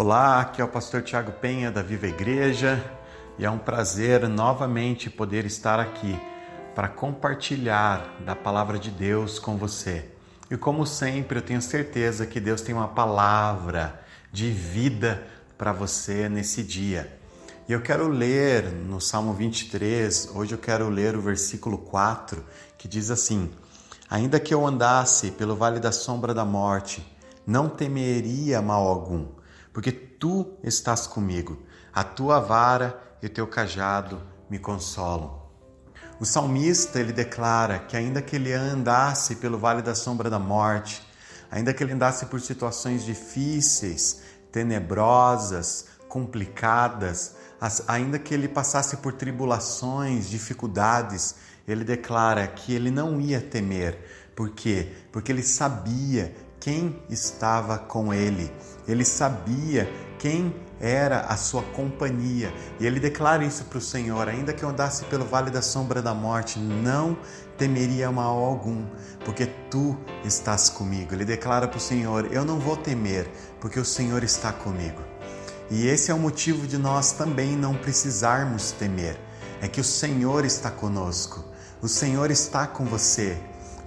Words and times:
Olá, 0.00 0.42
aqui 0.42 0.60
é 0.60 0.64
o 0.64 0.68
pastor 0.68 1.02
Tiago 1.02 1.32
Penha 1.32 1.72
da 1.72 1.82
Viva 1.82 2.06
Igreja 2.06 2.80
e 3.36 3.44
é 3.44 3.50
um 3.50 3.58
prazer 3.58 4.28
novamente 4.28 5.10
poder 5.10 5.44
estar 5.44 5.80
aqui 5.80 6.16
para 6.72 6.86
compartilhar 6.86 8.14
da 8.24 8.36
palavra 8.36 8.78
de 8.78 8.92
Deus 8.92 9.40
com 9.40 9.56
você. 9.56 10.08
E 10.48 10.56
como 10.56 10.86
sempre, 10.86 11.40
eu 11.40 11.42
tenho 11.42 11.60
certeza 11.60 12.26
que 12.26 12.38
Deus 12.38 12.60
tem 12.60 12.76
uma 12.76 12.86
palavra 12.86 14.00
de 14.30 14.52
vida 14.52 15.26
para 15.58 15.72
você 15.72 16.28
nesse 16.28 16.62
dia. 16.62 17.18
E 17.68 17.72
eu 17.72 17.80
quero 17.80 18.06
ler 18.06 18.70
no 18.70 19.00
Salmo 19.00 19.34
23, 19.34 20.30
hoje 20.32 20.52
eu 20.52 20.58
quero 20.58 20.88
ler 20.88 21.16
o 21.16 21.20
versículo 21.20 21.76
4, 21.76 22.44
que 22.78 22.86
diz 22.86 23.10
assim: 23.10 23.50
Ainda 24.08 24.38
que 24.38 24.54
eu 24.54 24.64
andasse 24.64 25.32
pelo 25.32 25.56
vale 25.56 25.80
da 25.80 25.90
sombra 25.90 26.32
da 26.32 26.44
morte, 26.44 27.04
não 27.44 27.68
temeria 27.68 28.62
mal 28.62 28.86
algum 28.86 29.36
porque 29.78 29.92
tu 29.92 30.58
estás 30.64 31.06
comigo. 31.06 31.62
A 31.94 32.02
tua 32.02 32.40
vara 32.40 33.00
e 33.22 33.26
o 33.26 33.30
teu 33.30 33.46
cajado 33.46 34.20
me 34.50 34.58
consolam. 34.58 35.40
O 36.18 36.24
salmista 36.24 36.98
ele 36.98 37.12
declara 37.12 37.78
que 37.78 37.96
ainda 37.96 38.20
que 38.20 38.34
ele 38.34 38.52
andasse 38.52 39.36
pelo 39.36 39.56
vale 39.56 39.80
da 39.80 39.94
sombra 39.94 40.28
da 40.28 40.36
morte, 40.36 41.00
ainda 41.48 41.72
que 41.72 41.80
ele 41.84 41.92
andasse 41.92 42.26
por 42.26 42.40
situações 42.40 43.04
difíceis, 43.04 44.20
tenebrosas, 44.50 45.86
complicadas, 46.08 47.36
ainda 47.86 48.18
que 48.18 48.34
ele 48.34 48.48
passasse 48.48 48.96
por 48.96 49.12
tribulações, 49.12 50.28
dificuldades, 50.28 51.36
ele 51.68 51.84
declara 51.84 52.48
que 52.48 52.74
ele 52.74 52.90
não 52.90 53.20
ia 53.20 53.40
temer. 53.40 53.96
Por 54.34 54.50
quê? 54.50 54.92
Porque 55.12 55.30
ele 55.30 55.44
sabia 55.44 56.34
quem 56.60 57.00
estava 57.08 57.78
com 57.78 58.12
ele. 58.12 58.52
Ele 58.86 59.04
sabia 59.04 59.90
quem 60.18 60.54
era 60.80 61.20
a 61.20 61.36
sua 61.36 61.62
companhia. 61.62 62.52
E 62.78 62.86
ele 62.86 63.00
declara 63.00 63.44
isso 63.44 63.64
para 63.64 63.78
o 63.78 63.82
Senhor: 63.82 64.28
ainda 64.28 64.52
que 64.52 64.62
eu 64.62 64.68
andasse 64.68 65.04
pelo 65.06 65.24
vale 65.24 65.50
da 65.50 65.62
sombra 65.62 66.00
da 66.00 66.14
morte, 66.14 66.58
não 66.58 67.16
temeria 67.56 68.10
mal 68.10 68.38
algum, 68.38 68.84
porque 69.24 69.46
tu 69.70 69.96
estás 70.24 70.68
comigo. 70.68 71.14
Ele 71.14 71.24
declara 71.24 71.68
para 71.68 71.78
o 71.78 71.80
Senhor: 71.80 72.28
eu 72.32 72.44
não 72.44 72.58
vou 72.58 72.76
temer, 72.76 73.28
porque 73.60 73.78
o 73.78 73.84
Senhor 73.84 74.22
está 74.22 74.52
comigo. 74.52 75.02
E 75.70 75.86
esse 75.86 76.10
é 76.10 76.14
o 76.14 76.18
motivo 76.18 76.66
de 76.66 76.78
nós 76.78 77.12
também 77.12 77.54
não 77.54 77.74
precisarmos 77.74 78.72
temer. 78.72 79.18
É 79.60 79.68
que 79.68 79.80
o 79.80 79.84
Senhor 79.84 80.44
está 80.44 80.70
conosco. 80.70 81.44
O 81.82 81.88
Senhor 81.88 82.30
está 82.30 82.66
com 82.66 82.84
você. 82.84 83.36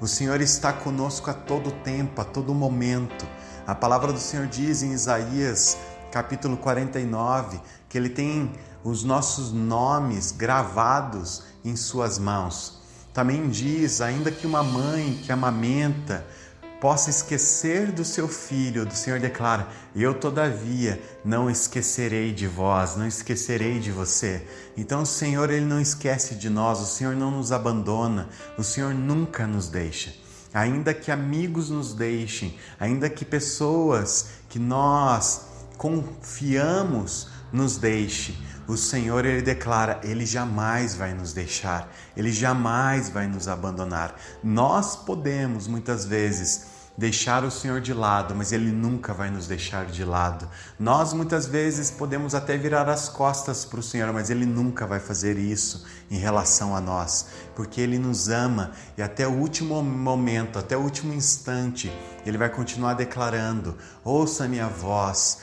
O 0.02 0.08
Senhor 0.08 0.42
está 0.42 0.74
conosco 0.74 1.30
a 1.30 1.34
todo 1.34 1.70
tempo, 1.84 2.20
a 2.22 2.26
todo 2.26 2.56
momento. 2.56 3.24
A 3.68 3.76
palavra 3.76 4.12
do 4.12 4.18
Senhor 4.18 4.48
diz 4.48 4.82
em 4.82 4.94
Isaías, 4.94 5.78
capítulo 6.12 6.58
49, 6.58 7.62
que 7.88 8.00
ele 8.00 8.10
tem 8.10 8.52
os 8.84 9.04
nossos 9.04 9.54
nomes 9.54 10.32
gravados 10.32 11.44
em 11.64 11.76
suas 11.76 12.18
mãos. 12.18 12.82
Também 13.14 13.48
diz, 13.48 14.02
ainda 14.02 14.32
que 14.32 14.48
uma 14.48 14.64
mãe 14.64 15.22
que 15.24 15.32
amamenta 15.32 16.26
possa 16.82 17.12
esquecer 17.12 17.92
do 17.92 18.04
seu 18.04 18.28
filho, 18.28 18.88
do 18.88 18.96
Senhor 18.96 19.20
declara: 19.20 19.68
Eu, 19.96 20.16
todavia, 20.16 21.00
não 21.23 21.48
esquecerei 21.48 22.34
de 22.34 22.48
vós, 22.48 22.98
não 22.98 23.08
esquecerei 23.08 23.80
de 23.80 23.92
você. 23.92 24.46
Então, 24.76 25.04
o 25.04 25.06
Senhor, 25.06 25.52
Ele 25.52 25.66
não 25.66 25.80
esquece 25.80 26.34
de 26.34 26.50
nós, 26.50 26.80
o 26.82 26.86
Senhor 26.88 27.16
não 27.16 27.30
nos 27.30 27.52
abandona, 27.52 28.28
o 28.58 28.64
Senhor 28.64 28.96
nunca 28.96 29.46
nos 29.46 29.70
deixa. 29.70 30.12
Ainda 30.52 30.94
que 30.94 31.12
amigos 31.12 31.70
nos 31.70 31.94
deixem, 31.94 32.58
ainda 32.80 33.10
que 33.10 33.23
pessoas 33.23 34.32
que 34.50 34.58
nós 34.60 35.45
confiamos 35.78 37.30
nos 37.54 37.78
deixem, 37.78 38.36
o 38.68 38.76
Senhor 38.76 39.26
ele 39.26 39.42
declara, 39.42 40.00
ele 40.04 40.26
jamais 40.26 40.95
vai 40.95 41.14
nos 41.14 41.34
deixar, 41.34 41.92
ele 42.16 42.32
jamais 42.32 43.10
vai 43.10 43.28
nos 43.28 43.48
abandonar. 43.48 44.16
Nós 44.44 44.95
podemos 44.95 45.67
muitas 45.67 46.05
vezes 46.05 46.72
deixar 46.98 47.44
o 47.44 47.52
Senhor 47.52 47.82
de 47.82 47.94
lado, 47.94 48.36
mas 48.36 48.52
Ele 48.52 48.72
nunca 48.72 49.14
vai 49.14 49.30
nos 49.30 49.48
deixar 49.48 49.86
de 49.86 50.04
lado. 50.04 50.48
Nós 50.80 51.14
muitas 51.14 51.46
vezes 51.46 51.90
podemos 51.90 52.36
até 52.36 52.58
virar 52.58 52.90
as 52.90 53.10
costas 53.10 53.66
para 53.66 53.80
o 53.80 53.84
Senhor, 53.84 54.12
mas 54.14 54.30
Ele 54.30 54.46
nunca 54.46 54.86
vai 54.86 55.00
fazer 55.00 55.38
isso 55.38 55.86
em 56.10 56.18
relação 56.18 56.76
a 56.76 56.82
nós, 56.82 57.28
porque 57.56 57.82
Ele 57.82 57.98
nos 57.98 58.30
ama 58.30 58.72
e 58.98 59.02
até 59.02 59.28
o 59.28 59.32
último 59.32 59.82
momento, 59.82 60.60
até 60.60 60.76
o 60.76 60.82
último 60.82 61.14
instante, 61.14 61.92
Ele 62.26 62.38
vai 62.38 62.50
continuar 62.50 62.94
declarando: 62.94 63.78
ouça 64.04 64.48
minha 64.48 64.68
voz, 64.68 65.40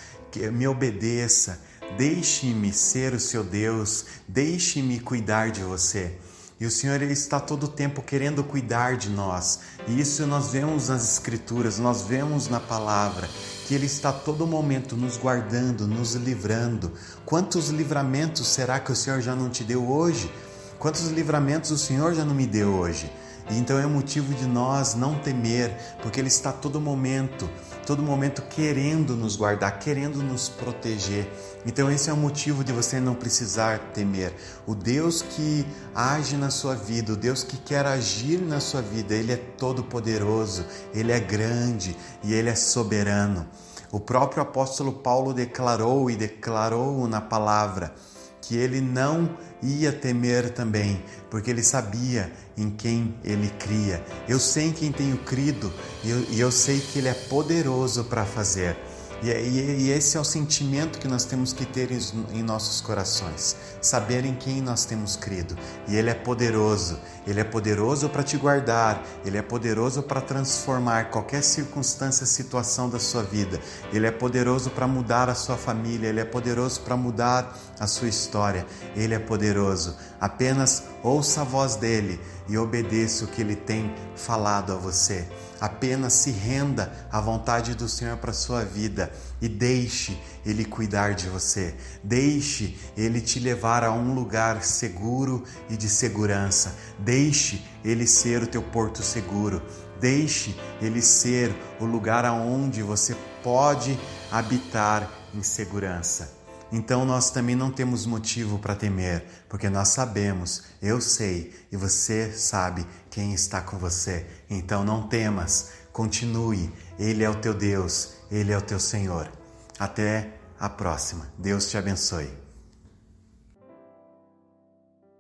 me 0.53 0.69
obedeça, 0.69 1.61
deixe-me 1.97 2.73
ser 2.73 3.15
o 3.15 3.21
seu 3.21 3.43
Deus, 3.43 4.05
deixe-me 4.29 5.01
cuidar 5.01 5.51
de 5.51 5.63
você. 5.63 6.19
E 6.61 6.67
o 6.67 6.71
Senhor 6.71 7.01
está 7.03 7.39
todo 7.39 7.65
o 7.65 7.69
tempo 7.69 8.03
querendo 8.03 8.43
cuidar 8.43 8.97
de 8.97 9.09
nós. 9.09 9.61
E 9.87 10.01
isso 10.01 10.27
nós 10.27 10.51
vemos 10.51 10.89
nas 10.89 11.13
Escrituras, 11.13 11.79
nós 11.79 12.03
vemos 12.03 12.49
na 12.49 12.59
palavra, 12.59 13.29
que 13.67 13.75
Ele 13.75 13.87
está 13.87 14.13
todo 14.13 14.45
momento 14.45 14.97
nos 14.97 15.17
guardando, 15.17 15.87
nos 15.87 16.15
livrando. 16.15 16.93
Quantos 17.25 17.69
livramentos 17.69 18.49
será 18.49 18.81
que 18.81 18.91
o 18.91 18.97
Senhor 18.97 19.21
já 19.21 19.37
não 19.37 19.49
te 19.49 19.63
deu 19.63 19.89
hoje? 19.89 20.33
Quantos 20.81 21.09
livramentos 21.09 21.71
o 21.71 21.79
Senhor 21.79 22.13
já 22.13 22.25
não 22.25 22.35
me 22.35 22.47
deu 22.47 22.75
hoje? 22.75 23.09
Então 23.51 23.79
é 23.79 23.87
motivo 23.87 24.35
de 24.35 24.47
nós 24.47 24.95
não 24.95 25.19
temer, 25.19 25.75
porque 26.03 26.21
Ele 26.21 26.29
está 26.29 26.53
todo 26.53 26.81
momento, 26.81 27.49
todo 27.87 28.03
momento 28.03 28.43
querendo 28.43 29.17
nos 29.17 29.37
guardar, 29.37 29.79
querendo 29.79 30.23
nos 30.23 30.49
proteger. 30.49 31.27
Então 31.65 31.91
esse 31.91 32.11
é 32.11 32.13
o 32.13 32.17
motivo 32.17 32.63
de 32.63 32.73
você 32.73 33.01
não 33.01 33.15
precisar 33.15 33.79
temer. 33.95 34.35
O 34.67 34.75
Deus 34.75 35.23
que 35.23 35.67
age 35.95 36.37
na 36.37 36.51
sua 36.51 36.75
vida, 36.75 37.13
o 37.13 37.17
Deus 37.17 37.43
que 37.43 37.57
quer 37.57 37.87
agir 37.87 38.39
na 38.39 38.61
sua 38.61 38.83
vida, 38.83 39.15
Ele 39.15 39.33
é 39.33 39.37
todo 39.37 39.83
poderoso, 39.83 40.67
Ele 40.93 41.13
é 41.13 41.21
grande 41.21 41.97
e 42.23 42.35
Ele 42.35 42.51
é 42.51 42.55
soberano. 42.55 43.47
O 43.91 43.99
próprio 43.99 44.43
apóstolo 44.43 44.93
Paulo 44.93 45.33
declarou 45.33 46.11
e 46.11 46.17
declarou 46.17 47.09
na 47.09 47.23
palavra 47.23 47.95
que 48.41 48.57
ele 48.57 48.81
não 48.81 49.37
ia 49.63 49.93
temer 49.93 50.51
também, 50.51 51.03
porque 51.31 51.51
ele 51.51 51.63
sabia 51.63 52.33
em 52.57 52.71
quem 52.71 53.15
ele 53.25 53.49
cria. 53.59 54.03
Eu 54.29 54.39
sei 54.39 54.67
em 54.67 54.73
quem 54.73 54.93
tenho 54.93 55.17
crido 55.19 55.73
e 56.05 56.11
eu, 56.11 56.27
e 56.31 56.41
eu 56.41 56.51
sei 56.51 56.81
que 56.81 56.99
ele 56.99 57.09
é 57.09 57.15
poderoso 57.15 58.05
para 58.05 58.25
fazer. 58.25 58.77
E, 59.23 59.31
e, 59.31 59.87
e, 59.87 59.91
esse 59.91 60.17
é 60.17 60.21
o 60.21 60.25
sentimento 60.25 60.99
que 60.99 61.09
nós 61.09 61.25
temos 61.25 61.53
que 61.53 61.67
ter 61.67 61.91
em, 61.91 62.39
em 62.39 62.43
nossos 62.43 62.81
corações, 62.81 63.57
saber 63.81 64.25
em 64.25 64.35
quem 64.35 64.61
nós 64.61 64.85
temos 64.85 65.17
crido. 65.17 65.57
E 65.89 65.97
Ele 65.97 66.09
é 66.09 66.15
poderoso, 66.15 67.01
Ele 67.27 67.41
é 67.41 67.45
poderoso 67.45 68.09
para 68.09 68.23
te 68.23 68.37
guardar, 68.37 69.03
Ele 69.25 69.37
é 69.37 69.43
poderoso 69.43 70.05
para 70.05 70.21
transformar 70.21 71.11
qualquer 71.11 71.43
circunstância, 71.43 72.25
situação 72.27 72.89
da 72.89 73.01
sua 73.01 73.25
vida. 73.25 73.59
Ele 73.93 74.07
é 74.07 74.13
poderoso 74.13 74.71
para 74.71 74.87
mudar 74.87 75.29
a 75.29 75.35
sua 75.35 75.57
família, 75.57 76.09
Ele 76.09 76.21
é 76.21 76.25
poderoso 76.25 76.81
para 76.83 76.97
mudar 76.97 77.59
a 77.81 77.89
sua 77.89 78.09
história. 78.09 78.65
Ele 78.95 79.15
é 79.15 79.19
poderoso. 79.19 79.97
Apenas 80.21 80.85
ouça 81.03 81.43
a 81.43 81.45
voz 81.45 81.77
dele 81.77 82.21
e 82.49 82.57
obedeça 82.57 83.25
o 83.25 83.29
que 83.29 83.43
ele 83.43 83.57
tem 83.57 83.95
falado 84.17 84.73
a 84.73 84.77
você. 84.77 85.27
Apenas 85.61 86.13
se 86.13 86.31
renda 86.31 86.93
à 87.11 87.21
vontade 87.21 87.75
do 87.75 87.89
Senhor 87.89 88.17
para 88.19 88.33
sua 88.33 88.65
vida 88.65 89.11
e 89.41 89.49
deixe 89.49 90.17
Ele 90.47 90.65
cuidar 90.65 91.15
de 91.15 91.29
você. 91.29 91.75
Deixe 92.03 92.79
Ele 92.97 93.21
te 93.21 93.41
levar 93.41 93.83
a 93.83 93.91
um 93.91 94.15
lugar 94.15 94.63
seguro 94.63 95.43
e 95.69 95.77
de 95.77 95.89
segurança. 95.89 96.77
Deixe 96.99 97.65
Ele 97.85 98.07
ser 98.07 98.43
o 98.43 98.47
teu 98.47 98.63
porto 98.63 99.03
seguro. 99.03 99.61
Deixe 100.01 100.57
Ele 100.81 101.03
ser 101.03 101.53
o 101.81 101.85
lugar 101.85 102.25
aonde 102.25 102.81
você 102.81 103.17
pode 103.43 103.99
habitar 104.31 105.11
em 105.35 105.43
segurança. 105.43 106.38
Então 106.71 107.05
nós 107.05 107.31
também 107.31 107.57
não 107.57 107.71
temos 107.71 108.05
motivo 108.05 108.59
para 108.59 108.75
temer, 108.75 109.25
porque 109.49 109.71
nós 109.71 109.89
sabemos, 109.89 110.65
eu 110.83 111.01
sei 111.01 111.55
e 111.73 111.77
você 111.77 112.31
sabe 112.33 112.87
quem 113.11 113.33
está 113.33 113.61
com 113.61 113.79
você. 113.79 114.27
Então 114.51 114.85
não 114.85 115.09
temas, 115.09 115.71
continue, 115.93 116.71
Ele 116.99 117.25
é 117.25 117.31
o 117.31 117.41
teu 117.41 117.55
Deus, 117.55 118.15
Ele 118.31 118.53
é 118.53 118.59
o 118.59 118.63
teu 118.63 118.79
Senhor. 118.79 119.31
Até 119.79 120.35
a 120.59 120.69
próxima. 120.69 121.33
Deus 121.39 121.71
te 121.71 121.79
abençoe. 121.79 122.48